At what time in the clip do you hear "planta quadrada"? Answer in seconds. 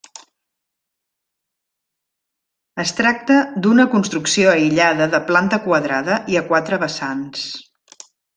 5.29-6.19